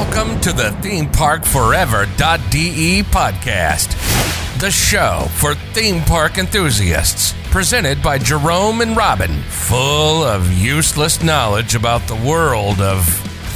[0.00, 7.34] Welcome to the ThemeParkForever.de podcast, the show for theme park enthusiasts.
[7.50, 13.06] Presented by Jerome and Robin, full of useless knowledge about the world of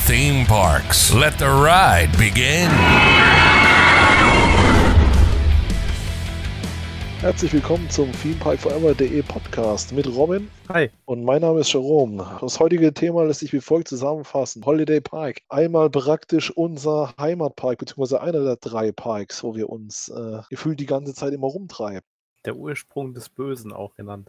[0.05, 1.15] theme parks.
[1.15, 2.71] Let the ride begin.
[7.25, 10.51] Herzlich willkommen zum ThemeParkForever.de Podcast mit Robin.
[10.69, 10.91] Hi.
[11.07, 12.37] Und mein Name ist Jerome.
[12.43, 14.63] Das heutige Thema lässt sich wie folgt zusammenfassen.
[14.67, 15.39] Holiday Park.
[15.49, 20.85] Einmal praktisch unser Heimatpark, beziehungsweise einer der drei Parks, wo wir uns äh, gefühlt die
[20.85, 22.03] ganze Zeit immer rumtreiben.
[22.45, 24.29] Der Ursprung des Bösen auch genannt.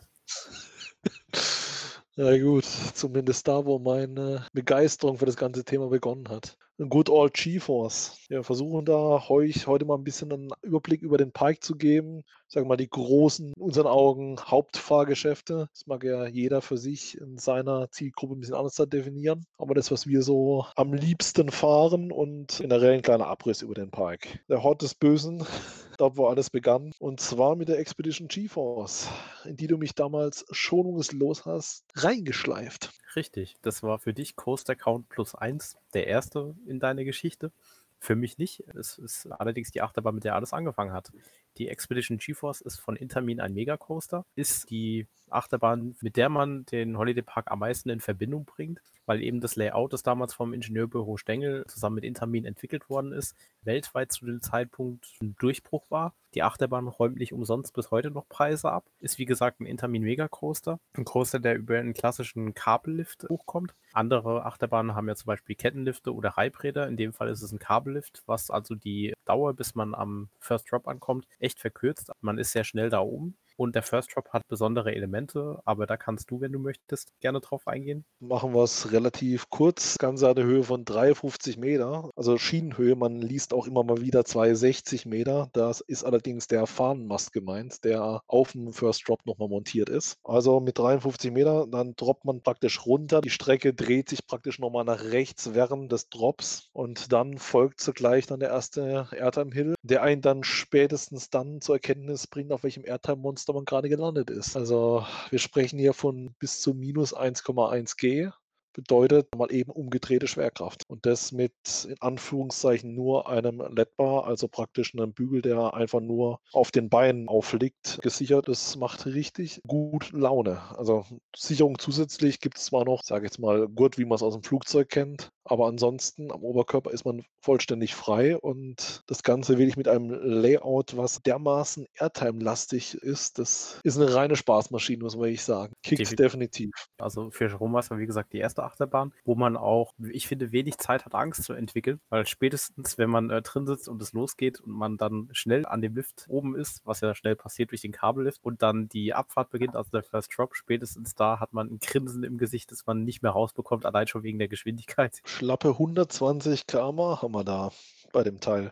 [2.16, 6.58] ja gut, zumindest da, wo meine Begeisterung für das ganze Thema begonnen hat.
[6.78, 8.18] Good Old GeForce.
[8.28, 12.26] Wir versuchen da euch heute mal ein bisschen einen Überblick über den Park zu geben.
[12.50, 15.70] Sagen wir mal die großen, in unseren Augen, Hauptfahrgeschäfte.
[15.72, 19.46] Das mag ja jeder für sich in seiner Zielgruppe ein bisschen anders definieren.
[19.58, 23.90] Aber das, was wir so am liebsten fahren und generell ein kleiner Abriss über den
[23.90, 24.40] Park.
[24.50, 25.46] Der Hort des Bösen,
[25.98, 26.92] dort wo alles begann.
[27.00, 29.08] Und zwar mit der Expedition GeForce,
[29.46, 32.92] in die du mich damals schonungslos hast reingeschleift.
[33.16, 37.52] Richtig, das war für dich Coaster Count plus eins, der erste in deiner Geschichte.
[38.00, 38.62] Für mich nicht.
[38.76, 41.12] Es ist allerdings die Achterbahn, mit der alles angefangen hat.
[41.58, 46.98] Die Expedition GeForce ist von Intermin ein Megacoaster, ist die Achterbahn, mit der man den
[46.98, 51.18] Holiday Park am meisten in Verbindung bringt, weil eben das Layout, das damals vom Ingenieurbüro
[51.18, 56.14] Stengel zusammen mit Intermin entwickelt worden ist, weltweit zu dem Zeitpunkt ein Durchbruch war.
[56.34, 58.86] Die Achterbahn räumt nicht umsonst bis heute noch Preise ab.
[59.00, 60.80] Ist wie gesagt ein Intermin Mega Coaster.
[60.94, 63.74] Ein Coaster, der über einen klassischen Kabellift hochkommt.
[63.94, 66.88] Andere Achterbahnen haben ja zum Beispiel Kettenlifte oder Reibräder.
[66.88, 70.70] In dem Fall ist es ein Kabellift, was also die Dauer, bis man am First
[70.70, 72.12] Drop ankommt, echt verkürzt.
[72.22, 73.38] Man ist sehr schnell da oben.
[73.58, 77.40] Und der First Drop hat besondere Elemente, aber da kannst du, wenn du möchtest, gerne
[77.40, 78.06] drauf eingehen.
[78.20, 79.98] Machen wir es relativ kurz.
[79.98, 82.96] Ganze hat eine Höhe von 53 Meter, also Schienenhöhe.
[82.96, 85.50] Man liest auch immer mal wieder 260 Meter.
[85.54, 90.18] Das ist allerdings der Fahnenmast gemeint, der auf dem First Drop nochmal montiert ist.
[90.24, 93.22] Also mit 53 Meter, dann droppt man praktisch runter.
[93.22, 98.26] Die Strecke dreht sich praktisch nochmal nach rechts während des Drops und dann folgt zugleich
[98.26, 102.86] dann der erste Airtime Hill, der einen dann spätestens dann zur Erkenntnis bringt, auf welchem
[102.86, 104.56] Airtime Monster da man gerade gelandet ist.
[104.58, 108.30] Also wir sprechen hier von bis zu minus 1,1 G
[108.76, 110.84] bedeutet mal eben umgedrehte Schwerkraft.
[110.88, 111.54] Und das mit
[111.88, 117.28] in Anführungszeichen nur einem LED-Bar, also praktisch einem Bügel, der einfach nur auf den Beinen
[117.28, 118.48] aufliegt, gesichert.
[118.48, 120.62] Das macht richtig gut Laune.
[120.78, 124.24] Also Sicherung zusätzlich gibt es zwar noch, sage ich jetzt mal, Gurt, wie man es
[124.24, 129.58] aus dem Flugzeug kennt, aber ansonsten am Oberkörper ist man vollständig frei und das Ganze
[129.58, 133.38] will ich mit einem Layout, was dermaßen Airtime-lastig ist.
[133.38, 135.74] Das ist eine reine Spaßmaschine, muss man wirklich sagen.
[135.84, 136.18] Kickt definitiv.
[136.18, 136.72] definitiv.
[136.98, 140.78] Also für Jerome war wie gesagt, die erste Achterbahn, wo man auch, ich finde, wenig
[140.78, 144.62] Zeit hat, Angst zu entwickeln, weil spätestens, wenn man äh, drin sitzt und es losgeht
[144.62, 147.92] und man dann schnell an dem Lift oben ist, was ja schnell passiert durch den
[147.92, 151.80] Kabellift und dann die Abfahrt beginnt, also der First Drop, spätestens da hat man ein
[151.80, 156.68] Grinsen im Gesicht, das man nicht mehr rausbekommt, allein schon wegen der Geschwindigkeit schlappe 120
[156.68, 157.72] km haben wir da
[158.12, 158.72] bei dem Teil.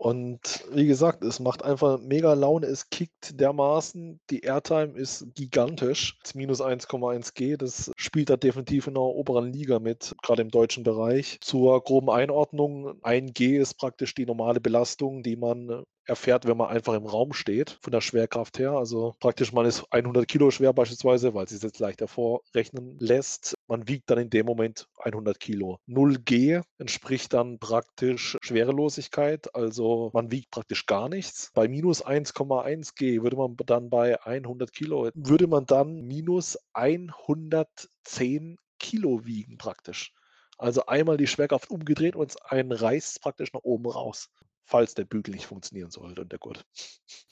[0.00, 6.18] Und wie gesagt, es macht einfach mega Laune, es kickt dermaßen, die Airtime ist gigantisch,
[6.22, 10.48] das minus 1,1 G, das spielt da definitiv in der oberen Liga mit, gerade im
[10.48, 11.36] deutschen Bereich.
[11.42, 16.68] Zur groben Einordnung, 1 G ist praktisch die normale Belastung, die man erfährt, wenn man
[16.68, 18.72] einfach im Raum steht, von der Schwerkraft her.
[18.72, 23.54] Also praktisch, man ist 100 Kilo schwer beispielsweise, weil es sich jetzt leicht hervorrechnen lässt.
[23.68, 25.78] Man wiegt dann in dem Moment 100 Kilo.
[25.86, 31.50] 0G entspricht dann praktisch Schwerelosigkeit, also man wiegt praktisch gar nichts.
[31.54, 38.56] Bei minus 1,1 G würde man dann bei 100 Kilo, würde man dann minus 110
[38.78, 40.12] Kilo wiegen praktisch.
[40.58, 44.28] Also einmal die Schwerkraft umgedreht und ein reißt praktisch nach oben raus
[44.70, 46.64] falls der Bügel nicht funktionieren sollte und der Gurt.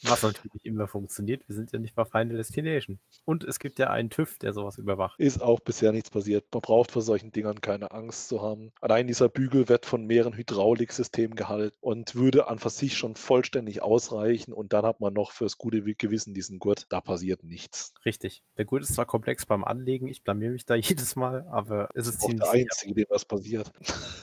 [0.03, 1.43] Was natürlich immer funktioniert.
[1.49, 2.99] Wir sind ja nicht bei Final Destination.
[3.25, 5.19] Und es gibt ja einen TÜV, der sowas überwacht.
[5.19, 6.47] Ist auch bisher nichts passiert.
[6.53, 8.73] Man braucht vor solchen Dingern keine Angst zu haben.
[8.81, 13.83] Allein dieser Bügel wird von mehreren Hydrauliksystemen gehalten und würde an für sich schon vollständig
[13.83, 14.53] ausreichen.
[14.53, 16.87] Und dann hat man noch fürs gute Gewissen diesen Gurt.
[16.91, 17.95] Da passiert nichts.
[18.05, 18.43] Richtig.
[18.57, 20.09] Der Gurt ist zwar komplex beim Anlegen.
[20.09, 22.41] Ich blamier mich da jedes Mal, aber es ist ziemlich.
[22.41, 23.71] der Einzige, dem was passiert.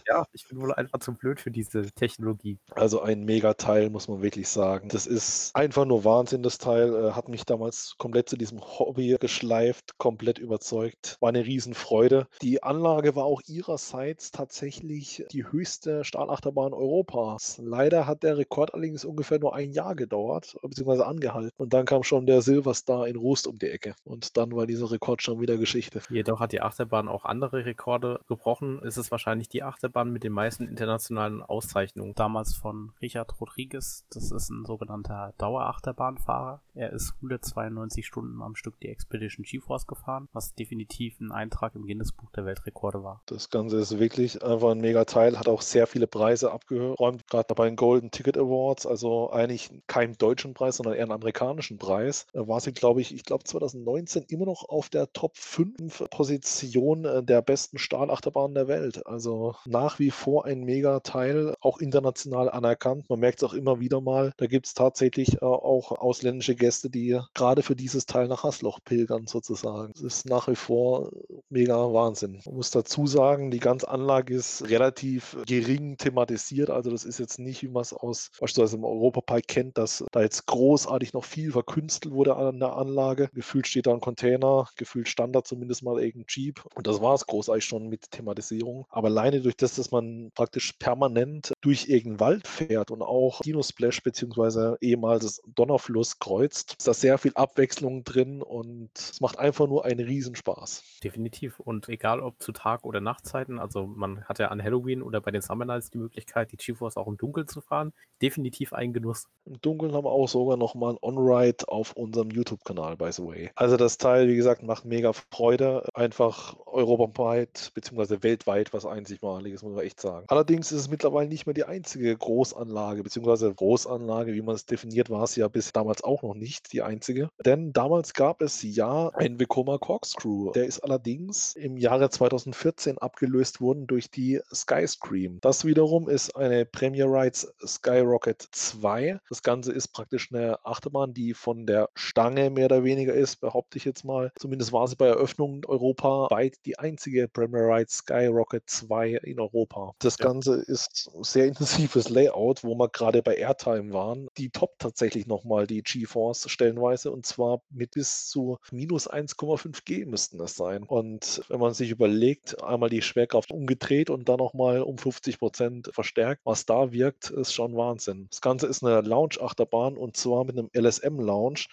[0.08, 2.60] Ja, ich bin wohl einfach zu blöd für diese Technologie.
[2.72, 4.90] Also ein Megateil, muss man wirklich sagen.
[4.90, 6.94] Das ist einfach nur Wahnsinn, das Teil.
[6.94, 11.18] Äh, hat mich damals komplett zu diesem Hobby geschleift, komplett überzeugt.
[11.20, 12.28] War eine Riesenfreude.
[12.42, 17.60] Die Anlage war auch ihrerseits tatsächlich die höchste Stahlachterbahn Europas.
[17.64, 21.52] Leider hat der Rekord allerdings ungefähr nur ein Jahr gedauert, beziehungsweise angehalten.
[21.58, 23.96] Und dann kam schon der Silverstar in Rust um die Ecke.
[24.04, 26.02] Und dann war dieser Rekord schon wieder Geschichte.
[26.10, 28.82] Jedoch hat die Achterbahn auch andere Rekorde gebrochen.
[28.84, 32.16] Es ist wahrscheinlich die Achterbahn mit den meisten internationalen Auszeichnungen.
[32.16, 34.06] Damals von Richard Rodriguez.
[34.10, 36.62] Das ist ein sogenannter Dauerachterbahnfahrer.
[36.74, 41.86] Er ist 192 Stunden am Stück die Expedition GeForce gefahren, was definitiv ein Eintrag im
[41.86, 43.22] Guinness-Buch der Weltrekorde war.
[43.28, 47.54] Das Ganze ist wirklich einfach ein mega Teil, hat auch sehr viele Preise abgeräumt, gerade
[47.56, 52.28] bei den Golden Ticket Awards, also eigentlich kein deutschen Preis, sondern eher einen amerikanischen Preis.
[52.34, 57.06] Da war sie, glaube ich, ich glaube 2019 immer noch auf der Top 5 Position
[57.06, 59.06] äh, der besten Stahlachterbahnen der Welt.
[59.06, 62.75] Also nach wie vor ein mega Teil, auch international anerkannt.
[63.10, 66.90] Man merkt es auch immer wieder mal, da gibt es tatsächlich äh, auch ausländische Gäste,
[66.90, 69.94] die gerade für dieses Teil nach Hasloch pilgern sozusagen.
[69.94, 71.12] Das ist nach wie vor
[71.50, 72.42] mega Wahnsinn.
[72.46, 76.70] Man muss dazu sagen, die ganze Anlage ist relativ gering thematisiert.
[76.70, 80.22] Also das ist jetzt nicht, wie man es aus beispielsweise im Europapark kennt, dass da
[80.22, 83.30] jetzt großartig noch viel verkünstelt wurde an der Anlage.
[83.34, 86.64] Gefühlt steht da ein Container, gefühlt Standard zumindest mal irgendein Jeep.
[86.76, 88.86] Und das war es großartig schon mit Thematisierung.
[88.90, 93.62] Aber alleine durch das, dass man praktisch permanent durch irgendeinen Wald fährt und auch Dino
[93.62, 99.68] Splash beziehungsweise ehemals Donnerfluss kreuzt, ist da sehr viel Abwechslung drin und es macht einfach
[99.68, 100.84] nur einen Riesenspaß.
[101.04, 101.60] Definitiv.
[101.60, 105.32] Und egal ob zu Tag- oder Nachtzeiten, also man hat ja an Halloween oder bei
[105.32, 107.94] den Summer Nights die Möglichkeit, die GeForce auch im Dunkeln zu fahren.
[108.22, 109.28] Definitiv ein Genuss.
[109.46, 113.52] Im Dunkeln haben wir auch sogar nochmal ein On-Ride auf unserem YouTube-Kanal, by the way.
[113.56, 115.88] Also das Teil, wie gesagt, macht mega Freude.
[115.94, 118.24] Einfach europaweit bzw.
[118.24, 120.26] weltweit was Einzigmaliges, muss man echt sagen.
[120.28, 122.18] Allerdings ist es mittlerweile nicht mehr die einzige
[122.56, 123.54] Großanlage bzw.
[123.54, 127.30] Großanlage, wie man es definiert, war es ja bis damals auch noch nicht die einzige.
[127.44, 130.52] Denn damals gab es ja einen Vekoma Corkscrew.
[130.52, 135.40] Der ist allerdings im Jahre 2014 abgelöst worden durch die Skyscream.
[135.42, 139.20] Das wiederum ist eine Premier Rides Skyrocket 2.
[139.30, 143.78] Das Ganze ist praktisch eine Achterbahn, die von der Stange mehr oder weniger ist, behaupte
[143.78, 144.32] ich jetzt mal.
[144.38, 149.94] Zumindest war sie bei Eröffnung europaweit die einzige Premier Rides Skyrocket 2 in Europa.
[150.00, 150.26] Das ja.
[150.26, 154.28] Ganze ist sehr intensives Layout, wo wir gerade bei Airtime waren.
[154.38, 160.06] Die toppt tatsächlich nochmal die GeForce stellenweise und zwar mit bis zu minus 1,5 G
[160.06, 160.84] müssten das sein.
[160.84, 165.90] Und wenn man sich überlegt, einmal die Schwerkraft umgedreht und dann nochmal um 50 Prozent
[165.94, 168.28] verstärkt, was da wirkt, ist schon Wahnsinn.
[168.30, 171.66] Das Ganze ist eine Lounge-Achterbahn und zwar mit einem LSM-Lounge.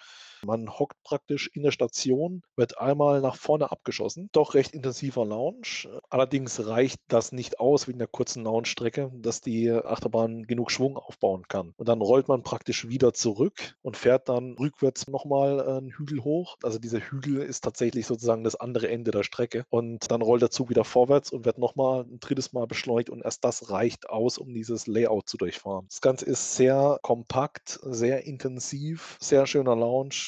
[0.45, 4.29] Man hockt praktisch in der Station, wird einmal nach vorne abgeschossen.
[4.33, 5.87] Doch recht intensiver Launch.
[6.09, 11.47] Allerdings reicht das nicht aus wegen der kurzen Launchstrecke, dass die Achterbahn genug Schwung aufbauen
[11.47, 11.73] kann.
[11.77, 16.57] Und dann rollt man praktisch wieder zurück und fährt dann rückwärts nochmal einen Hügel hoch.
[16.63, 19.65] Also dieser Hügel ist tatsächlich sozusagen das andere Ende der Strecke.
[19.69, 23.21] Und dann rollt der Zug wieder vorwärts und wird nochmal ein drittes Mal beschleunigt und
[23.23, 25.85] erst das reicht aus, um dieses Layout zu durchfahren.
[25.89, 29.75] Das Ganze ist sehr kompakt, sehr intensiv, sehr schöner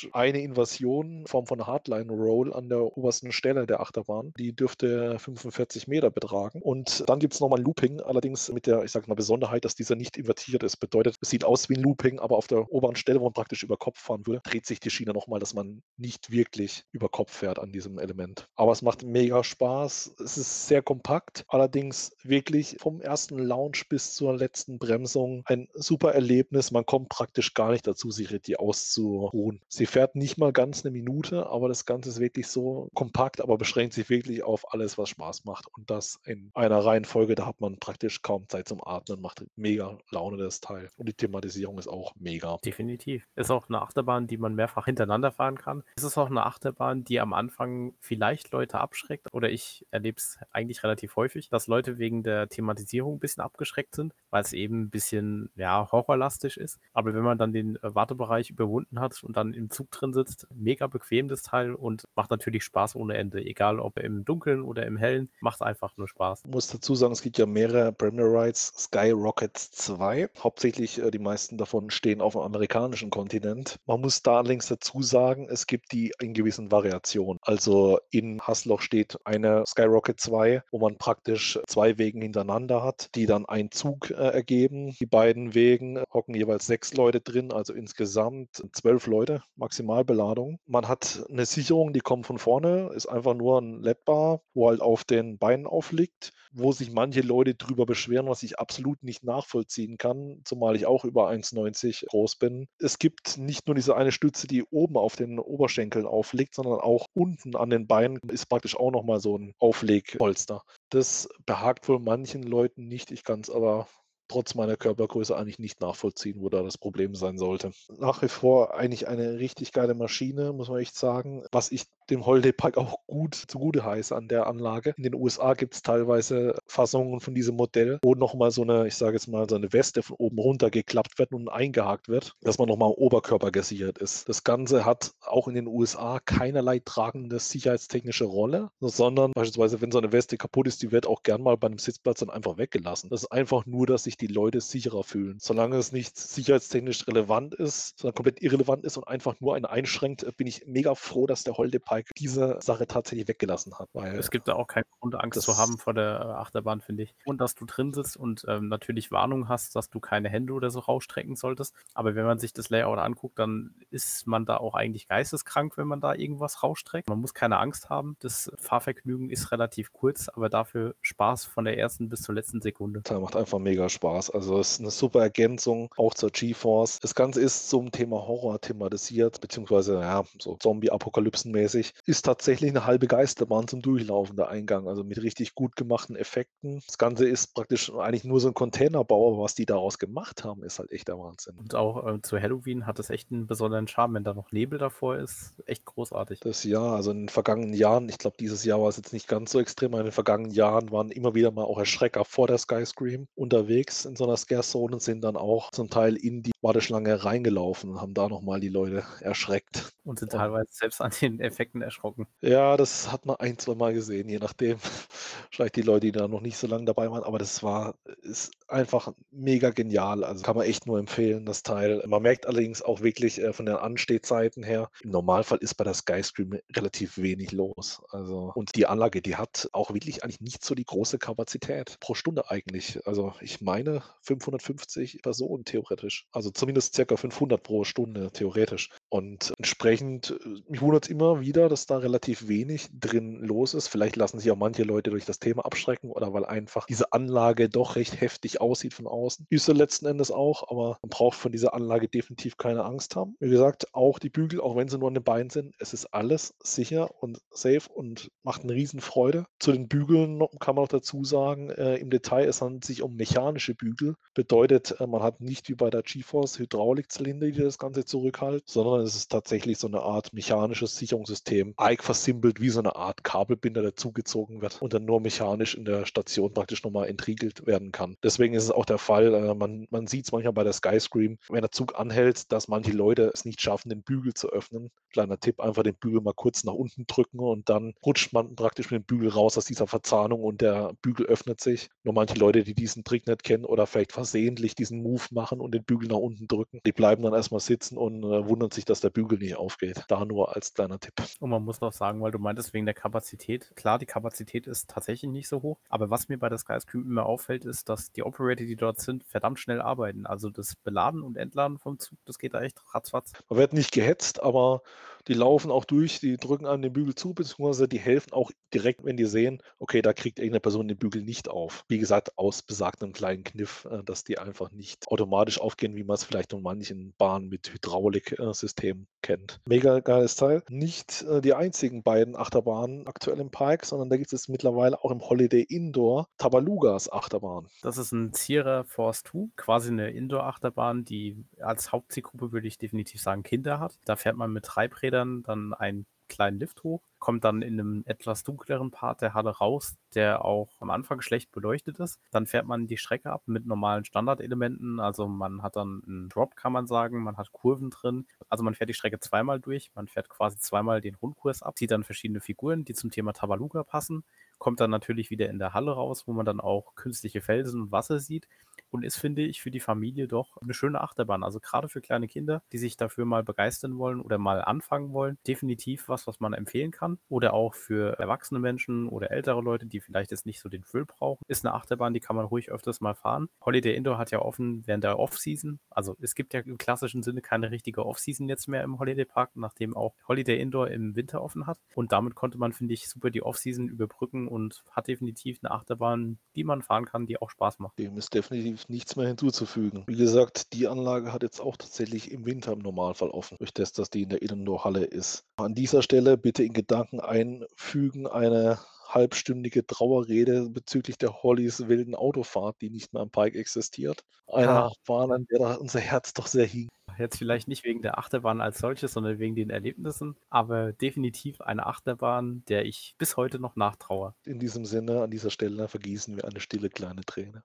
[0.05, 4.33] Launch eine Invasion in Form von Hardline Roll an der obersten Stelle der Achterbahn.
[4.37, 6.61] Die dürfte 45 Meter betragen.
[6.61, 9.95] Und dann gibt es nochmal Looping, allerdings mit der, ich sage mal, Besonderheit, dass dieser
[9.95, 10.77] nicht invertiert ist.
[10.77, 13.63] Bedeutet, es sieht aus wie ein Looping, aber auf der oberen Stelle, wo man praktisch
[13.63, 17.31] über Kopf fahren würde, dreht sich die Schiene nochmal, dass man nicht wirklich über Kopf
[17.31, 18.47] fährt an diesem Element.
[18.55, 20.15] Aber es macht mega Spaß.
[20.23, 26.13] Es ist sehr kompakt, allerdings wirklich vom ersten Launch bis zur letzten Bremsung ein super
[26.13, 26.71] Erlebnis.
[26.71, 29.61] Man kommt praktisch gar nicht dazu, sich richtig auszuruhen.
[29.67, 33.58] Sie fährt nicht mal ganz eine Minute, aber das Ganze ist wirklich so kompakt, aber
[33.58, 35.67] beschränkt sich wirklich auf alles, was Spaß macht.
[35.74, 39.98] Und das in einer Reihenfolge, da hat man praktisch kaum Zeit zum Atmen, macht mega
[40.10, 40.89] Laune das Teil.
[40.98, 42.58] Und die Thematisierung ist auch mega.
[42.65, 43.25] Definitiv.
[43.38, 45.81] Ist auch eine Achterbahn, die man mehrfach hintereinander fahren kann.
[45.96, 49.34] Es ist auch eine Achterbahn, die am Anfang vielleicht Leute abschreckt.
[49.34, 53.96] Oder ich erlebe es eigentlich relativ häufig, dass Leute wegen der Thematisierung ein bisschen abgeschreckt
[53.96, 56.81] sind, weil es eben ein bisschen ja, horrorlastig ist.
[56.91, 60.13] Aber wenn man dann den äh, Wartebereich überwunden hat und dann im Zug Zug drin
[60.13, 60.48] sitzt.
[60.54, 63.39] Mega bequem das Teil und macht natürlich Spaß ohne Ende.
[63.39, 66.44] Egal ob im Dunkeln oder im Hellen, macht einfach nur Spaß.
[66.46, 70.30] Ich muss dazu sagen, es gibt ja mehrere Premier Rides Sky Rockets 2.
[70.39, 73.77] Hauptsächlich äh, die meisten davon stehen auf dem amerikanischen Kontinent.
[73.86, 77.39] Man muss da allerdings dazu sagen, es gibt die in gewissen Variationen.
[77.44, 83.25] Also in Hasloch steht eine Skyrocket 2, wo man praktisch zwei Wegen hintereinander hat, die
[83.25, 84.96] dann einen Zug äh, ergeben.
[85.00, 90.60] Die beiden Wegen hocken jeweils sechs Leute drin, also insgesamt zwölf Leute maximal Maximalbeladung.
[90.65, 94.82] Man hat eine Sicherung, die kommt von vorne, ist einfach nur ein LED-Bar, wo halt
[94.82, 99.98] auf den Beinen aufliegt, wo sich manche Leute drüber beschweren, was ich absolut nicht nachvollziehen
[99.98, 102.67] kann, zumal ich auch über 1,90 groß bin.
[102.79, 107.08] Es gibt nicht nur diese eine Stütze, die oben auf den Oberschenkeln aufliegt, sondern auch
[107.13, 110.62] unten an den Beinen ist praktisch auch nochmal so ein Auflegpolster.
[110.89, 113.12] Das behagt wohl manchen Leuten nicht.
[113.12, 113.88] Ich kann es aber
[114.27, 117.72] trotz meiner Körpergröße eigentlich nicht nachvollziehen, wo da das Problem sein sollte.
[117.98, 121.44] Nach wie vor eigentlich eine richtig geile Maschine, muss man echt sagen.
[121.51, 124.94] Was ich dem Holiday Park auch gut zugute heiße an der Anlage.
[124.98, 128.96] In den USA gibt es teilweise Fassungen von diesem Modell, wo nochmal so eine, ich
[128.96, 132.58] sage jetzt mal, so eine Weste von oben runter geklappt wird und eingehakt wird, dass
[132.58, 134.29] man nochmal am Oberkörper gesichert ist.
[134.29, 139.98] Das Ganze hat auch in den USA keinerlei tragende sicherheitstechnische Rolle, sondern beispielsweise, wenn so
[139.98, 143.10] eine Weste kaputt ist, die wird auch gern mal bei einem Sitzplatz dann einfach weggelassen.
[143.10, 145.38] Das ist einfach nur, dass sich die Leute sicherer fühlen.
[145.39, 150.25] Solange es nicht sicherheitstechnisch relevant ist, sondern komplett irrelevant ist und einfach nur einen einschränkt,
[150.38, 153.89] bin ich mega froh, dass der Park Pike diese Sache tatsächlich weggelassen hat.
[153.93, 157.03] Weil es gibt da auch keinen Grund, Angst zu haben vor der äh, Achterbahn, finde
[157.03, 157.15] ich.
[157.25, 160.69] Und dass du drin sitzt und ähm, natürlich Warnung hast, dass du keine Hände oder
[160.69, 161.74] so rausstrecken solltest.
[161.93, 165.88] Aber wenn man sich das Layout anguckt, dann ist man da auch eigentlich geisteskrank, wenn
[165.88, 167.10] man da irgendwas rausstreckt.
[167.10, 168.17] Man muss keine Angst haben.
[168.19, 173.01] Das Fahrvergnügen ist relativ kurz, aber dafür Spaß von der ersten bis zur letzten Sekunde.
[173.03, 174.04] Das macht einfach mega Spaß.
[174.05, 177.00] Also es ist eine super Ergänzung auch zur GeForce.
[177.00, 183.07] Das Ganze ist zum Thema Horror thematisiert, beziehungsweise ja, so Zombie-Apokalypsen-mäßig ist tatsächlich eine halbe
[183.07, 186.81] Geisterbahn zum Durchlaufen der Eingang, also mit richtig gut gemachten Effekten.
[186.85, 190.63] Das Ganze ist praktisch eigentlich nur so ein Containerbau, aber was die daraus gemacht haben,
[190.63, 191.57] ist halt echt der Wahnsinn.
[191.57, 194.79] Und auch äh, zu Halloween hat es echt einen besonderen Charme, wenn da noch Nebel
[194.79, 196.39] davor ist, echt großartig.
[196.41, 199.27] Das Jahr, also in den vergangenen Jahren, ich glaube, dieses Jahr war es jetzt nicht
[199.27, 202.47] ganz so extrem, aber in den vergangenen Jahren waren immer wieder mal auch Erschrecker vor
[202.47, 207.23] der Skyscream unterwegs in so einer Scare-Zone sind dann auch zum Teil in die Warteschlange
[207.23, 209.94] reingelaufen und haben da nochmal die Leute erschreckt.
[210.05, 212.27] Und sind teilweise selbst an den Effekten erschrocken.
[212.41, 214.77] Ja, das hat man ein, zwei Mal gesehen, je nachdem.
[215.51, 218.51] Vielleicht die Leute, die da noch nicht so lange dabei waren, aber das war ist
[218.67, 220.24] einfach mega genial.
[220.24, 222.03] Also kann man echt nur empfehlen, das Teil.
[222.07, 225.93] Man merkt allerdings auch wirklich äh, von den Anstehzeiten her, im Normalfall ist bei der
[225.93, 228.01] Skystream relativ wenig los.
[228.09, 232.13] Also, und die Anlage, die hat auch wirklich eigentlich nicht so die große Kapazität pro
[232.13, 233.05] Stunde eigentlich.
[233.05, 236.27] Also ich meine 550 Personen theoretisch.
[236.31, 238.89] Also zumindest circa 500 pro Stunde theoretisch.
[239.09, 243.87] Und entsprechend, äh, mich wundert es immer wieder, dass da relativ wenig drin los ist.
[243.87, 247.69] Vielleicht lassen sich auch manche Leute durch das Thema abschrecken oder weil einfach diese Anlage
[247.69, 249.47] doch recht heftig aussieht von außen.
[249.49, 253.35] Ist sie letzten Endes auch, aber man braucht von dieser Anlage definitiv keine Angst haben.
[253.39, 256.13] Wie gesagt, auch die Bügel, auch wenn sie nur an den Beinen sind, es ist
[256.13, 259.45] alles sicher und safe und macht eine Riesenfreude.
[259.59, 263.15] Zu den Bügeln kann man noch dazu sagen, äh, im Detail, es handelt sich um
[263.15, 264.15] mechanische Bügel.
[264.33, 269.01] Bedeutet, äh, man hat nicht wie bei der GeForce Hydraulikzylinder, die das Ganze zurückhalten, sondern
[269.01, 273.82] es ist tatsächlich so eine Art mechanisches Sicherungssystem, Ike versimpelt wie so eine Art Kabelbinder,
[273.82, 278.18] der zugezogen wird und dann nur mechanisch in der Station praktisch nochmal entriegelt werden kann.
[278.24, 281.38] Deswegen ist es auch der Fall, äh, man, man sieht es manchmal bei der Skyscream,
[281.50, 284.92] wenn der Zug anhält, dass manche Leute es nicht schaffen, den Bügel zu öffnen.
[285.12, 288.92] Kleiner Tipp, einfach den Bügel mal kurz nach unten drücken und dann rutscht man praktisch
[288.92, 291.89] mit dem Bügel raus aus dieser Verzahnung und der Bügel öffnet sich.
[292.04, 295.74] Nur manche Leute, die diesen Trick nicht kennen oder vielleicht versehentlich diesen Move machen und
[295.74, 299.01] den Bügel nach unten drücken, die bleiben dann erstmal sitzen und äh, wundern sich, dass
[299.01, 300.05] der Bügel nicht aufgeht.
[300.08, 301.13] Da nur als kleiner Tipp.
[301.39, 304.89] Und man muss noch sagen, weil du meintest wegen der Kapazität, klar, die Kapazität ist
[304.89, 308.24] tatsächlich nicht so hoch, aber was mir bei der Skyscream immer auffällt, ist, dass die
[308.24, 310.25] Operator, die dort sind, verdammt schnell arbeiten.
[310.25, 313.34] Also das Beladen und Entladen vom Zug, das geht da echt ratzfatz.
[313.50, 314.82] Man wird nicht gehetzt, aber
[315.27, 319.03] die laufen auch durch, die drücken an den Bügel zu, beziehungsweise die helfen auch direkt,
[319.03, 321.84] wenn die sehen, okay, da kriegt irgendeine Person den Bügel nicht auf.
[321.88, 326.15] Wie gesagt, aus besagtem kleinen Kniff, äh, dass die einfach nicht automatisch aufgehen, wie man
[326.15, 329.60] es vielleicht in manchen Bahnen mit Hydrauliksystem kennt.
[329.67, 330.62] Mega geiles Teil.
[330.69, 335.12] Nicht äh, die einzigen beiden Achterbahnen aktuell im Park, sondern da gibt es mittlerweile auch
[335.12, 337.67] im Holiday Indoor Tabalugas Achterbahn.
[337.81, 343.22] Das ist ein Zierer Force 2, quasi eine Indoor-Achterbahn, die als Hauptzielgruppe, würde ich definitiv
[343.22, 343.98] sagen, Kinder hat.
[344.05, 348.03] Da fährt man mit Treibrädern Rädern dann einen kleinen Lift hoch, kommt dann in einem
[348.05, 352.20] etwas dunkleren Part der Halle raus, der auch am Anfang schlecht beleuchtet ist.
[352.32, 355.00] Dann fährt man die Strecke ab mit normalen Standardelementen.
[355.00, 357.24] Also man hat dann einen Drop, kann man sagen.
[357.24, 358.27] Man hat Kurven drin.
[358.50, 359.91] Also man fährt die Strecke zweimal durch.
[359.96, 363.84] Man fährt quasi zweimal den Rundkurs ab, zieht dann verschiedene Figuren, die zum Thema Tabaluga
[363.84, 364.24] passen.
[364.58, 367.91] Kommt dann natürlich wieder in der Halle raus, wo man dann auch künstliche Felsen und
[367.91, 368.48] Wasser sieht
[368.89, 371.44] und ist, finde ich, für die Familie doch eine schöne Achterbahn.
[371.44, 375.38] Also gerade für kleine Kinder, die sich dafür mal begeistern wollen oder mal anfangen wollen,
[375.48, 377.17] definitiv was was, man empfehlen kann.
[377.29, 381.05] Oder auch für erwachsene Menschen oder ältere Leute, die vielleicht jetzt nicht so den Füll
[381.05, 381.44] brauchen.
[381.48, 383.48] Ist eine Achterbahn, die kann man ruhig öfters mal fahren.
[383.63, 385.79] Holiday Indoor hat ja offen während der Off-Season.
[385.89, 389.51] Also es gibt ja im klassischen Sinne keine richtige Off-Season jetzt mehr im Holiday Park,
[389.55, 391.79] nachdem auch Holiday Indoor im Winter offen hat.
[391.96, 396.39] Und damit konnte man, finde ich, super die Off-Season überbrücken und hat definitiv eine Achterbahn,
[396.55, 397.98] die man fahren kann, die auch Spaß macht.
[398.00, 400.03] Dem ist definitiv nichts mehr hinzuzufügen.
[400.07, 403.93] Wie gesagt, die Anlage hat jetzt auch tatsächlich im Winter im Normalfall offen, durch das,
[403.93, 405.43] dass die in der Indoor-Halle ist.
[405.57, 412.77] An dieser Stelle bitte in Gedanken einfügen eine halbstündige Trauerrede bezüglich der Hollys wilden Autofahrt,
[412.81, 414.24] die nicht mehr am Pike existiert.
[414.48, 416.89] Einer Bahn, an der da unser Herz doch sehr hing.
[417.17, 421.86] Jetzt vielleicht nicht wegen der Achterbahn als solches, sondern wegen den Erlebnissen, aber definitiv eine
[421.86, 424.36] Achterbahn, der ich bis heute noch nachtraue.
[424.45, 427.63] In diesem Sinne, an dieser Stelle vergießen wir eine stille kleine Träne.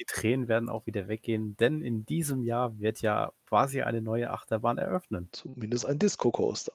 [0.00, 4.30] Die Tränen werden auch wieder weggehen, denn in diesem Jahr wird ja quasi eine neue
[4.30, 5.28] Achterbahn eröffnen.
[5.32, 6.72] Zumindest ein Disco-Coaster.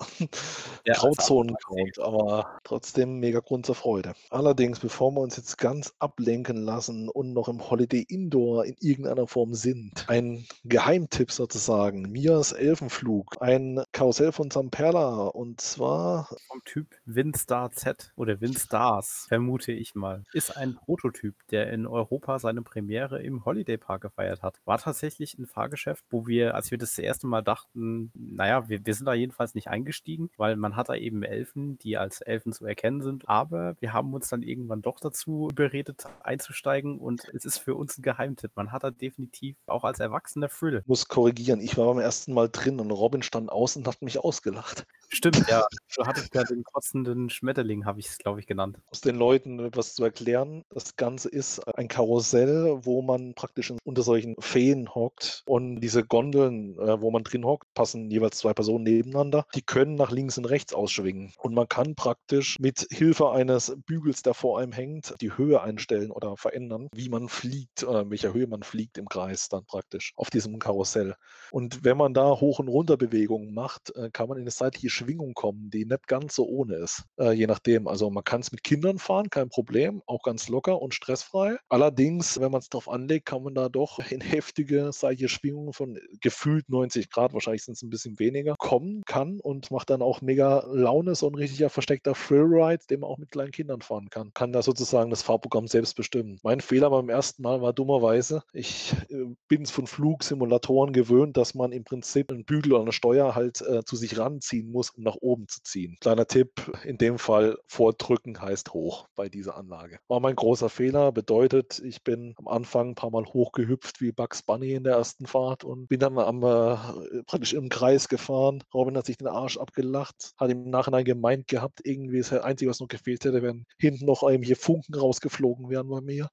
[0.85, 4.13] Ja, Grauzonen-Count, aber trotzdem mega Grund zur Freude.
[4.29, 9.25] Allerdings, bevor wir uns jetzt ganz ablenken lassen und noch im Holiday Indoor in irgendeiner
[9.25, 16.87] Form sind, ein Geheimtipp sozusagen, Mias Elfenflug, ein Karussell von Zamperla und zwar vom Typ
[17.05, 23.14] Windstar Z oder Windstars, vermute ich mal, ist ein Prototyp, der in Europa seine Premiere
[23.21, 24.59] im Holiday Park gefeiert hat.
[24.65, 28.93] War tatsächlich ein Fahrgeschäft, wo wir als wir das, erste Mal dachten, naja, wir, wir
[28.93, 32.65] sind da jedenfalls nicht eingestiegen, weil man hat da eben Elfen, die als Elfen zu
[32.65, 33.27] erkennen sind.
[33.27, 37.97] Aber wir haben uns dann irgendwann doch dazu überredet, einzusteigen und es ist für uns
[37.97, 38.51] ein Geheimtipp.
[38.55, 40.79] Man hat da definitiv auch als Erwachsener Thrill.
[40.81, 44.01] Ich muss korrigieren, ich war beim ersten Mal drin und Robin stand außen und hat
[44.01, 44.85] mich ausgelacht.
[45.09, 45.65] Stimmt, ja.
[45.95, 48.79] Du hattest ja den kotzenden Schmetterling, habe ich es, glaube ich, genannt.
[48.91, 50.65] Aus den Leuten etwas zu erklären.
[50.69, 56.77] Das Ganze ist ein Karussell, wo man praktisch unter solchen Feen hockt und diese Gondeln
[56.79, 59.45] äh, wo man drin hockt, passen jeweils zwei Personen nebeneinander.
[59.55, 61.33] Die können nach links und rechts ausschwingen.
[61.37, 66.11] Und man kann praktisch mit Hilfe eines Bügels, der vor einem hängt, die Höhe einstellen
[66.11, 70.13] oder verändern, wie man fliegt, äh, in welcher Höhe man fliegt im Kreis dann praktisch
[70.15, 71.15] auf diesem Karussell.
[71.51, 75.33] Und wenn man da Hoch- und Runterbewegungen macht, äh, kann man in eine seitliche Schwingung
[75.33, 77.03] kommen, die nicht ganz so ohne ist.
[77.17, 77.87] Äh, je nachdem.
[77.87, 81.57] Also man kann es mit Kindern fahren, kein Problem, auch ganz locker und stressfrei.
[81.69, 85.99] Allerdings, wenn man es darauf anlegt, kann man da doch in heftige seitliche Schwingungen von
[86.21, 90.21] gefühlt 90 Grad, wahrscheinlich sind es ein bisschen weniger, kommen kann und macht dann auch
[90.21, 94.31] mega Laune, so ein richtiger versteckter Freeride, den man auch mit kleinen Kindern fahren kann.
[94.33, 96.39] Kann da sozusagen das Fahrprogramm selbst bestimmen.
[96.43, 101.71] Mein Fehler beim ersten Mal war dummerweise, ich äh, bin von Flugsimulatoren gewöhnt, dass man
[101.71, 105.15] im Prinzip einen Bügel oder eine Steuer halt äh, zu sich ranziehen muss, um nach
[105.15, 105.97] oben zu ziehen.
[106.01, 109.99] Kleiner Tipp, in dem Fall vordrücken heißt hoch bei dieser Anlage.
[110.07, 114.43] War mein großer Fehler, bedeutet, ich bin am Anfang ein paar Mal hochgehüpft wie Bugs
[114.43, 118.63] Bunny in der ersten Fahrt und bin dann am wir praktisch im Kreis gefahren.
[118.73, 122.69] Robin hat sich den Arsch abgelacht, hat im Nachhinein gemeint gehabt, irgendwie ist das Einzige,
[122.69, 126.29] was noch gefehlt hätte, wenn hinten noch hier Funken rausgeflogen wären bei mir.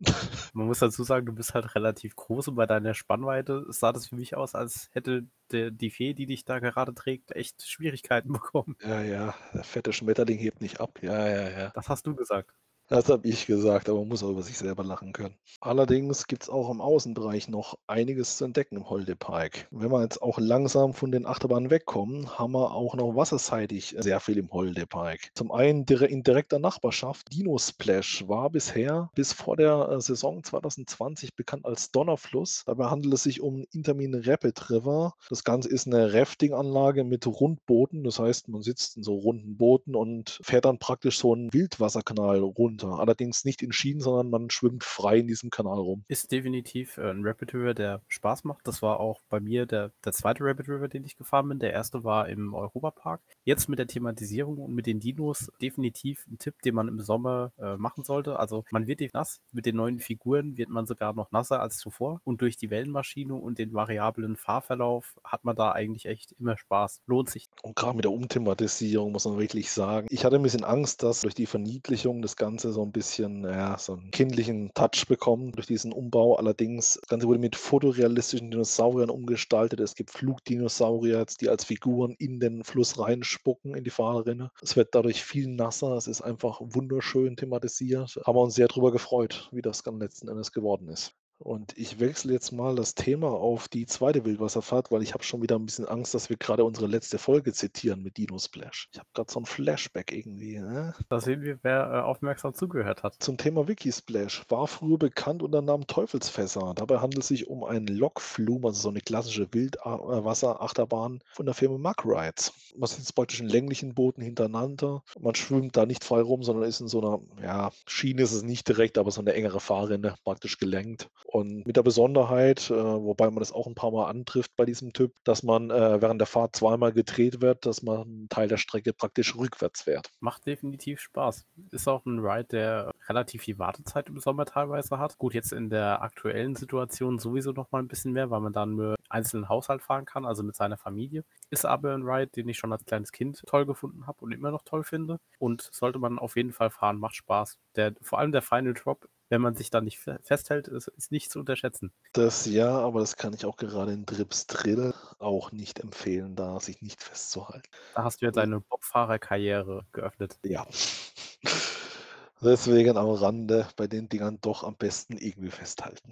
[0.52, 4.08] Man muss dazu sagen, du bist halt relativ groß und bei deiner Spannweite sah das
[4.08, 8.32] für mich aus, als hätte der, die Fee, die dich da gerade trägt, echt Schwierigkeiten
[8.32, 8.76] bekommen.
[8.82, 10.98] Ja, ja, der fette Schmetterling hebt nicht ab.
[11.02, 11.70] Ja, ja, ja.
[11.74, 12.52] Das hast du gesagt.
[12.88, 15.34] Das habe ich gesagt, aber man muss auch über sich selber lachen können.
[15.60, 19.66] Allerdings gibt es auch im Außenbereich noch einiges zu entdecken im Holde Park.
[19.72, 24.20] Wenn wir jetzt auch langsam von den Achterbahnen wegkommen, haben wir auch noch wasserseitig sehr
[24.20, 25.30] viel im Holde Park.
[25.34, 27.32] Zum einen in direkter Nachbarschaft.
[27.32, 32.62] Dino Splash war bisher bis vor der äh, Saison 2020 bekannt als Donnerfluss.
[32.66, 35.14] Dabei handelt es sich um Intermin Rapid River.
[35.28, 38.04] Das Ganze ist eine Rafting-Anlage mit Rundbooten.
[38.04, 42.38] Das heißt, man sitzt in so runden Booten und fährt dann praktisch so einen Wildwasserkanal
[42.38, 42.98] rund runter.
[43.00, 46.04] Allerdings nicht in Schienen, sondern man schwimmt frei in diesem Kanal rum.
[46.08, 48.66] Ist definitiv äh, ein Rapid River, der Spaß macht.
[48.66, 51.58] Das war auch bei mir der, der zweite Rapid River, den ich gefahren bin.
[51.58, 53.20] Der erste war im Europapark.
[53.44, 57.52] Jetzt mit der Thematisierung und mit den Dinos definitiv ein Tipp, den man im Sommer
[57.58, 58.38] äh, machen sollte.
[58.38, 59.40] Also man wird nass.
[59.52, 62.20] Mit den neuen Figuren wird man sogar noch nasser als zuvor.
[62.24, 67.02] Und durch die Wellenmaschine und den variablen Fahrverlauf hat man da eigentlich echt immer Spaß.
[67.06, 67.48] Lohnt sich.
[67.62, 71.20] Und gerade mit der Umthematisierung muss man wirklich sagen, ich hatte ein bisschen Angst, dass
[71.20, 75.52] durch die Verniedlichung das Ganze Ganze so ein bisschen, ja, so einen kindlichen Touch bekommen
[75.52, 76.34] durch diesen Umbau.
[76.34, 79.78] Allerdings, das Ganze wurde mit fotorealistischen Dinosauriern umgestaltet.
[79.78, 84.50] Es gibt Flugdinosaurier, die als Figuren in den Fluss reinspucken, in die Fahrrinne.
[84.62, 85.92] Es wird dadurch viel nasser.
[85.96, 88.18] Es ist einfach wunderschön thematisiert.
[88.26, 91.12] Haben wir uns sehr darüber gefreut, wie das dann letzten Endes geworden ist.
[91.38, 95.42] Und ich wechsle jetzt mal das Thema auf die zweite Wildwasserfahrt, weil ich habe schon
[95.42, 98.88] wieder ein bisschen Angst, dass wir gerade unsere letzte Folge zitieren mit Dino Splash.
[98.92, 100.58] Ich habe gerade so ein Flashback irgendwie.
[100.58, 100.94] Ne?
[101.08, 103.16] Da sehen wir, wer äh, aufmerksam zugehört hat.
[103.18, 106.72] Zum Thema Wikisplash war früher bekannt unter dem Namen Teufelsfässer.
[106.74, 111.76] Dabei handelt es sich um einen Lokflum, also so eine klassische Wildwasserachterbahn von der Firma
[111.78, 112.52] Mack Rides.
[112.76, 115.02] Man sitzt praktisch in länglichen Booten hintereinander.
[115.20, 118.42] Man schwimmt da nicht frei rum, sondern ist in so einer, ja, Schiene ist es
[118.42, 121.10] nicht direkt, aber so eine engere Fahrrinne, praktisch gelenkt.
[121.26, 124.92] Und mit der Besonderheit, äh, wobei man das auch ein paar Mal antrifft bei diesem
[124.92, 128.56] Typ, dass man äh, während der Fahrt zweimal gedreht wird, dass man einen Teil der
[128.56, 130.10] Strecke praktisch rückwärts fährt.
[130.20, 131.46] Macht definitiv Spaß.
[131.72, 135.18] Ist auch ein Ride, der relativ viel Wartezeit im Sommer teilweise hat.
[135.18, 138.76] Gut, jetzt in der aktuellen Situation sowieso noch mal ein bisschen mehr, weil man dann
[138.76, 141.24] nur einzelnen Haushalt fahren kann, also mit seiner Familie.
[141.50, 144.50] Ist aber ein Ride, den ich schon als kleines Kind toll gefunden habe und immer
[144.50, 145.18] noch toll finde.
[145.38, 147.58] Und sollte man auf jeden Fall fahren, macht Spaß.
[147.76, 151.30] Der, vor allem der Final Drop wenn man sich da nicht festhält, ist, ist nicht
[151.30, 151.92] zu unterschätzen.
[152.12, 156.60] Das ja, aber das kann ich auch gerade in Drips Drill auch nicht empfehlen, da
[156.60, 157.68] sich nicht festzuhalten.
[157.94, 160.38] Da hast du ja deine Bobfahrerkarriere geöffnet.
[160.44, 160.66] Ja.
[162.40, 166.10] Deswegen am Rande bei den Dingern doch am besten irgendwie festhalten.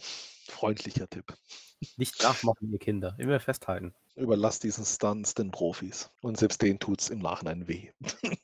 [0.49, 1.35] Freundlicher Tipp.
[1.97, 3.15] Nicht nachmachen, ihr Kinder.
[3.19, 3.95] Immer festhalten.
[4.15, 6.11] Überlass diesen Stunts den Profis.
[6.21, 7.91] Und selbst denen tut es im Nachhinein weh.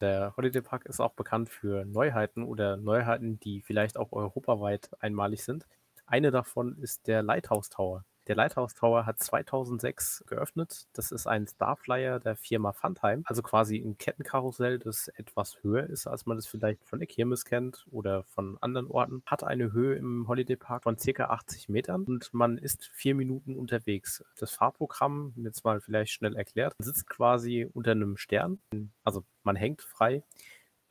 [0.00, 5.44] Der Holiday Park ist auch bekannt für Neuheiten oder Neuheiten, die vielleicht auch europaweit einmalig
[5.44, 5.68] sind.
[6.06, 8.04] Eine davon ist der Lighthouse Tower.
[8.28, 10.86] Der Lighthouse Tower hat 2006 geöffnet.
[10.92, 16.06] Das ist ein Starflyer der Firma Funtime, also quasi ein Kettenkarussell, das etwas höher ist,
[16.06, 19.24] als man es vielleicht von der Kirmes kennt oder von anderen Orten.
[19.26, 23.56] Hat eine Höhe im Holiday Park von circa 80 Metern und man ist vier Minuten
[23.56, 24.24] unterwegs.
[24.38, 28.60] Das Fahrprogramm, jetzt mal vielleicht schnell erklärt, sitzt quasi unter einem Stern,
[29.02, 30.22] also man hängt frei,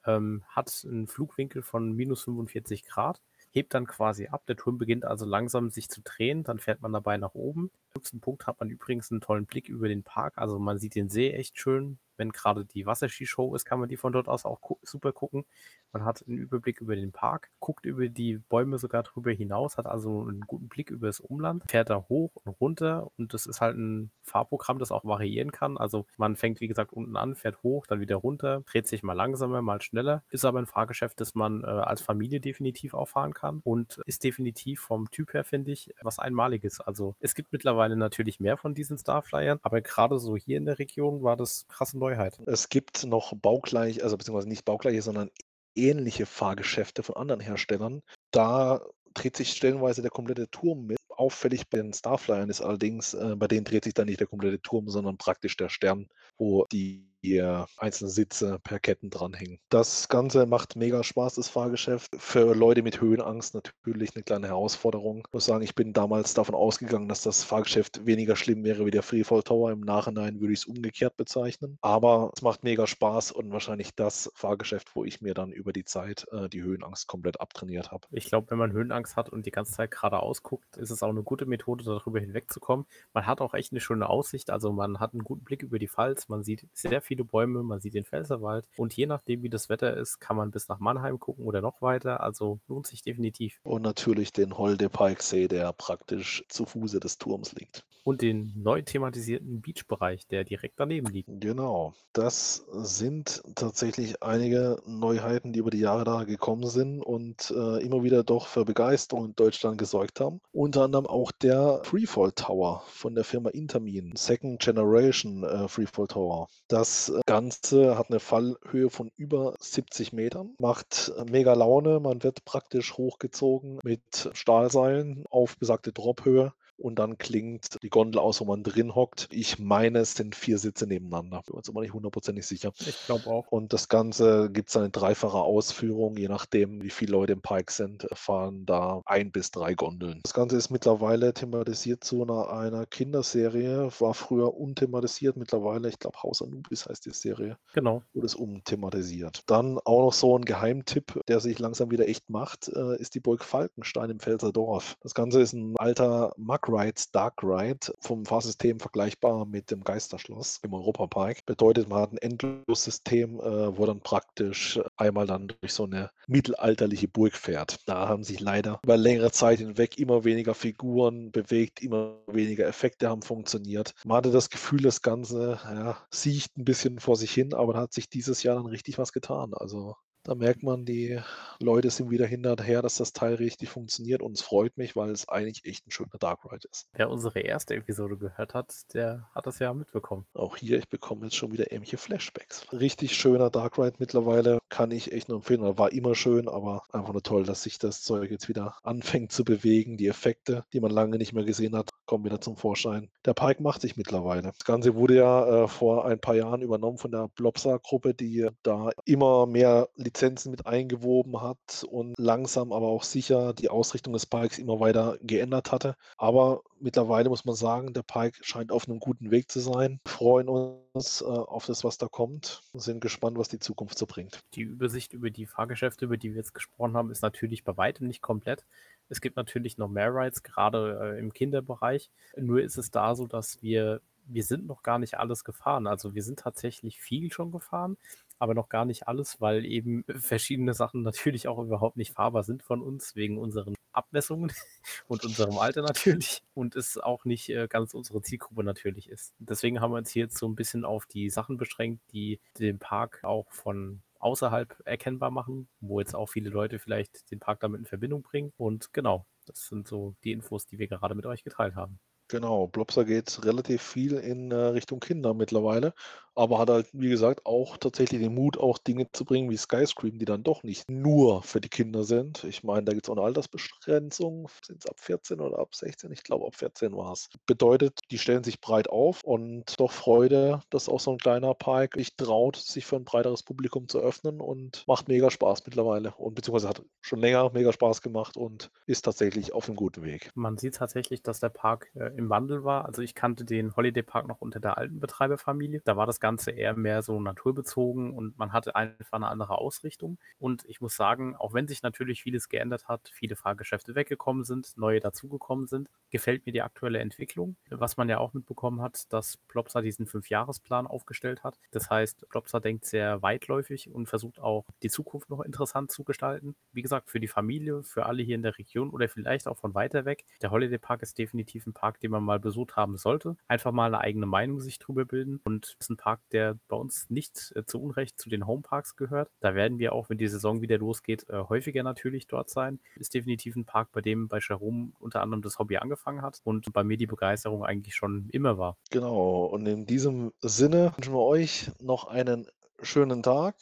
[0.06, 4.46] ähm, hat einen Flugwinkel von minus 45 Grad hebt dann quasi ab.
[4.48, 7.72] Der Turm beginnt also langsam sich zu drehen, dann fährt man dabei nach oben.
[7.96, 10.38] Höchsten Punkt hat man übrigens einen tollen Blick über den Park.
[10.38, 12.00] Also man sieht den See echt schön.
[12.18, 15.44] Wenn gerade die Wasserskishow ist, kann man die von dort aus auch super gucken.
[15.92, 19.88] Man hat einen Überblick über den Park, guckt über die Bäume sogar drüber hinaus, hat
[19.88, 23.60] also einen guten Blick über das Umland, fährt da hoch und runter und das ist
[23.60, 25.78] halt ein Fahrprogramm, das auch variieren kann.
[25.78, 29.14] Also man fängt, wie gesagt, unten an, fährt hoch, dann wieder runter, dreht sich mal
[29.14, 30.24] langsamer, mal schneller.
[30.30, 34.24] Ist aber ein Fahrgeschäft, das man äh, als Familie definitiv auch fahren kann und ist
[34.24, 36.80] definitiv vom Typ her, finde ich, was Einmaliges.
[36.80, 40.80] Also es gibt mittlerweile natürlich mehr von diesen Starflyern, aber gerade so hier in der
[40.80, 42.38] Region war das krasse Neuheit.
[42.46, 45.30] Es gibt noch baugleich, also beziehungsweise nicht baugleiche, sondern
[45.76, 48.02] ähnliche Fahrgeschäfte von anderen Herstellern.
[48.32, 48.82] Da
[49.14, 50.98] dreht sich stellenweise der komplette Turm mit.
[51.10, 54.62] Auffällig bei den Starflyern ist allerdings, äh, bei denen dreht sich dann nicht der komplette
[54.62, 59.60] Turm, sondern praktisch der Stern, wo die äh, einzelnen Sitze per Ketten dranhängen.
[59.70, 62.12] Das Ganze macht mega Spaß, das Fahrgeschäft.
[62.18, 65.24] Für Leute mit Höhenangst natürlich eine kleine Herausforderung.
[65.28, 68.92] Ich muss sagen, ich bin damals davon ausgegangen, dass das Fahrgeschäft weniger schlimm wäre wie
[68.92, 69.72] der Freefall Tower.
[69.72, 71.78] Im Nachhinein würde ich es umgekehrt bezeichnen.
[71.82, 75.86] Aber es macht mega Spaß und wahrscheinlich das Fahrgeschäft, wo ich mir dann über die
[75.86, 78.08] Zeit äh, die Höhenangst komplett abtrainiert habe.
[78.12, 81.10] Ich glaube, wenn man Höhenangst hat und die ganze Zeit geradeaus guckt, ist es auch
[81.10, 82.86] eine gute Methode, darüber hinwegzukommen.
[83.14, 84.50] Man hat auch echt eine schöne Aussicht.
[84.50, 86.30] Also man hat einen guten Blick über die Pfalz.
[86.30, 88.66] Man sieht sehr viele Bäume, man sieht den Pfälzerwald.
[88.78, 91.82] Und je nachdem, wie das Wetter ist, kann man bis nach Mannheim gucken oder noch
[91.82, 92.22] weiter.
[92.22, 93.60] Also lohnt sich definitiv.
[93.64, 97.86] Und natürlich den Holde Pikesee, der praktisch zu Fuße des Turms liegt.
[98.04, 101.30] Und den neu thematisierten Beachbereich, der direkt daneben liegt.
[101.40, 101.94] Genau.
[102.14, 108.04] Das sind tatsächlich einige Neuheiten, die über die Jahre da gekommen sind und äh, immer
[108.04, 110.42] wieder doch für Begeisterung in Deutschland gesorgt haben.
[110.52, 116.48] Unter anderem auch der Freefall Tower von der Firma Intermin, Second Generation äh, Freefall Tower.
[116.68, 122.00] Das Ganze hat eine Fallhöhe von über 70 Metern, macht mega Laune.
[122.00, 128.42] Man wird praktisch hochgezogen mit Stahlseilen auf besagte Drophöhe und dann klingt die Gondel aus,
[128.42, 129.28] wo man drin hockt.
[129.32, 131.42] Ich meine, es sind vier Sitze nebeneinander.
[131.46, 132.72] Bin uns aber nicht hundertprozentig sicher.
[132.80, 133.48] Ich glaube auch.
[133.52, 137.72] Und das Ganze gibt es eine dreifache Ausführung, je nachdem, wie viele Leute im Pike
[137.72, 140.20] sind, fahren da ein bis drei Gondeln.
[140.24, 146.22] Das Ganze ist mittlerweile thematisiert zu einer, einer Kinderserie, war früher unthematisiert, mittlerweile, ich glaube,
[146.24, 147.58] Haus Anubis heißt die Serie.
[147.74, 148.04] Genau.
[148.14, 149.44] Wurde es umthematisiert.
[149.48, 153.20] Dann auch noch so ein Geheimtipp, der sich langsam wieder echt macht, äh, ist die
[153.20, 154.96] Burg Falkenstein im Pfälzer Dorf.
[155.02, 160.60] Das Ganze ist ein alter Mack Rides Dark Ride vom Fahrsystem vergleichbar mit dem Geisterschloss
[160.64, 161.46] im Europapark.
[161.46, 167.08] Bedeutet, man hat ein Endlossystem, äh, wo dann praktisch einmal dann durch so eine mittelalterliche
[167.08, 167.80] Burg fährt.
[167.88, 173.10] Da haben sich leider über längere Zeit hinweg immer weniger Figuren bewegt, immer weniger Effekte
[173.10, 173.94] haben funktioniert.
[174.06, 177.82] Man hatte das Gefühl, das Ganze ja, sieht ein bisschen vor sich hin, aber da
[177.82, 179.54] hat sich dieses Jahr dann richtig was getan.
[179.54, 181.20] Also Da merkt man, die
[181.60, 185.28] Leute sind wieder hinterher, dass das Teil richtig funktioniert und es freut mich, weil es
[185.28, 186.88] eigentlich echt ein schöner Dark Ride ist.
[186.94, 190.26] Wer unsere erste Episode gehört hat, der hat das ja mitbekommen.
[190.34, 192.72] Auch hier, ich bekomme jetzt schon wieder ähnliche Flashbacks.
[192.72, 195.78] Richtig schöner Dark Ride mittlerweile, kann ich echt nur empfehlen.
[195.78, 199.44] War immer schön, aber einfach nur toll, dass sich das Zeug jetzt wieder anfängt zu
[199.44, 199.98] bewegen.
[199.98, 203.10] Die Effekte, die man lange nicht mehr gesehen hat, kommen wieder zum Vorschein.
[203.26, 204.44] Der Pike macht sich mittlerweile.
[204.44, 208.92] Das Ganze wurde ja äh, vor ein paar Jahren übernommen von der Blobsa-Gruppe, die da
[209.06, 214.60] immer mehr Lizenzen mit eingewoben hat und langsam, aber auch sicher die Ausrichtung des Pikes
[214.60, 215.96] immer weiter geändert hatte.
[216.18, 220.00] Aber mittlerweile muss man sagen, der Pike scheint auf einem guten Weg zu sein.
[220.04, 223.98] Wir freuen uns äh, auf das, was da kommt und sind gespannt, was die Zukunft
[223.98, 224.42] so bringt.
[224.54, 228.08] Die Übersicht über die Fahrgeschäfte, über die wir jetzt gesprochen haben, ist natürlich bei weitem
[228.08, 228.66] nicht komplett.
[229.08, 232.10] Es gibt natürlich noch mehr Rides, gerade äh, im Kinderbereich.
[232.38, 234.02] Nur ist es da so, dass wir,
[234.34, 235.88] wir sind noch gar nicht alles gefahren.
[235.88, 237.98] Also wir sind tatsächlich viel schon gefahren,
[238.40, 242.64] aber noch gar nicht alles, weil eben verschiedene Sachen natürlich auch überhaupt nicht fahrbar sind
[242.64, 244.52] von uns, wegen unseren Abmessungen
[245.08, 249.34] und unserem Alter natürlich und es auch nicht äh, ganz unsere Zielgruppe natürlich ist.
[249.40, 252.80] Deswegen haben wir uns hier jetzt so ein bisschen auf die Sachen beschränkt, die den
[252.80, 257.80] Park auch von außerhalb erkennbar machen, wo jetzt auch viele Leute vielleicht den Park damit
[257.80, 258.54] in Verbindung bringen.
[258.58, 262.00] Und genau, das sind so die Infos, die wir gerade mit euch geteilt haben.
[262.32, 265.94] Genau, Blobster geht relativ viel in äh, Richtung Kinder mittlerweile,
[266.34, 270.18] aber hat halt, wie gesagt, auch tatsächlich den Mut, auch Dinge zu bringen wie Skyscream,
[270.18, 272.44] die dann doch nicht nur für die Kinder sind.
[272.46, 274.48] Ich meine, da gibt es auch eine Altersbegrenzung.
[274.66, 276.12] Sind es ab 14 oder ab 16?
[276.12, 277.30] Ich glaube, ab 14 war es.
[277.46, 281.96] Bedeutet, die stellen sich breit auf und doch Freude, dass auch so ein kleiner Park
[281.96, 286.14] sich traut, sich für ein breiteres Publikum zu öffnen und macht mega Spaß mittlerweile.
[286.16, 290.32] Und beziehungsweise hat schon länger mega Spaß gemacht und ist tatsächlich auf einem guten Weg.
[290.36, 292.86] Man sieht tatsächlich, dass der Park äh, im Wandel war.
[292.86, 295.82] Also ich kannte den Holiday Park noch unter der alten Betreiberfamilie.
[295.84, 300.18] Da war das Ganze eher mehr so naturbezogen und man hatte einfach eine andere Ausrichtung.
[300.40, 304.78] Und ich muss sagen, auch wenn sich natürlich vieles geändert hat, viele Fahrgeschäfte weggekommen sind,
[304.78, 307.56] neue dazugekommen sind, gefällt mir die aktuelle Entwicklung.
[307.70, 311.60] Was man ja auch mitbekommen hat, dass Plopsa diesen Fünfjahresplan aufgestellt hat.
[311.72, 316.56] Das heißt, Plopsa denkt sehr weitläufig und versucht auch die Zukunft noch interessant zu gestalten.
[316.72, 319.74] Wie gesagt, für die Familie, für alle hier in der Region oder vielleicht auch von
[319.74, 320.26] weiter weg.
[320.42, 323.36] Der Holiday Park ist definitiv ein Park, den man mal besucht haben sollte.
[323.48, 325.40] Einfach mal eine eigene Meinung sich drüber bilden.
[325.44, 328.96] Und es ist ein Park, der bei uns nicht äh, zu Unrecht zu den Homeparks
[328.96, 329.32] gehört.
[329.40, 332.80] Da werden wir auch, wenn die Saison wieder losgeht, äh, häufiger natürlich dort sein.
[332.96, 336.72] Ist definitiv ein Park, bei dem bei Jerome unter anderem das Hobby angefangen hat und
[336.74, 338.78] bei mir die Begeisterung eigentlich schon immer war.
[338.92, 339.46] Genau.
[339.46, 342.48] Und in diesem Sinne wünschen wir euch noch einen
[342.82, 343.56] schönen Tag.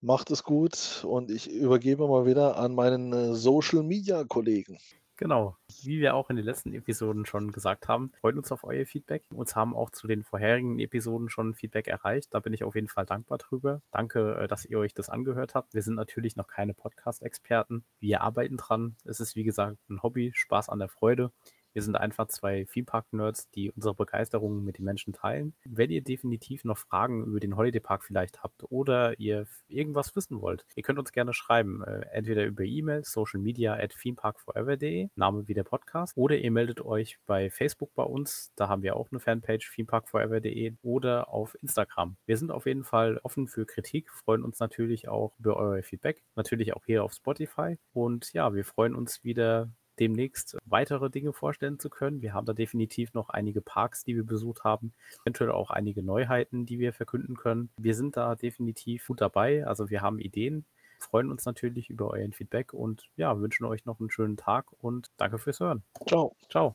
[0.00, 4.78] Macht es gut und ich übergebe mal wieder an meinen äh, Social Media Kollegen.
[5.16, 8.84] Genau, wie wir auch in den letzten Episoden schon gesagt haben, freuen uns auf euer
[8.84, 9.22] Feedback.
[9.32, 12.34] Uns haben auch zu den vorherigen Episoden schon Feedback erreicht.
[12.34, 13.80] Da bin ich auf jeden Fall dankbar drüber.
[13.92, 15.72] Danke, äh, dass ihr euch das angehört habt.
[15.72, 17.84] Wir sind natürlich noch keine Podcast-Experten.
[18.00, 18.96] Wir arbeiten dran.
[19.04, 21.30] Es ist, wie gesagt, ein Hobby, Spaß an der Freude.
[21.74, 25.54] Wir sind einfach zwei Theme-Park-Nerds, die unsere Begeisterung mit den Menschen teilen.
[25.64, 30.40] Wenn ihr definitiv noch Fragen über den Holiday Park vielleicht habt oder ihr irgendwas wissen
[30.40, 31.82] wollt, ihr könnt uns gerne schreiben.
[31.82, 36.80] Äh, entweder über E-Mail, Social Media at themeparkforever.de, Name wie der Podcast, oder ihr meldet
[36.80, 38.52] euch bei Facebook bei uns.
[38.54, 42.16] Da haben wir auch eine Fanpage, themeparkforever.de oder auf Instagram.
[42.24, 46.22] Wir sind auf jeden Fall offen für Kritik, freuen uns natürlich auch über euer Feedback,
[46.36, 47.78] natürlich auch hier auf Spotify.
[47.92, 52.22] Und ja, wir freuen uns wieder demnächst weitere Dinge vorstellen zu können.
[52.22, 56.66] Wir haben da definitiv noch einige Parks, die wir besucht haben, eventuell auch einige Neuheiten,
[56.66, 57.70] die wir verkünden können.
[57.78, 60.64] Wir sind da definitiv gut dabei, also wir haben Ideen,
[60.98, 65.10] freuen uns natürlich über euer Feedback und ja, wünschen euch noch einen schönen Tag und
[65.16, 65.82] danke fürs Hören.
[66.06, 66.36] Ciao.
[66.48, 66.74] Ciao.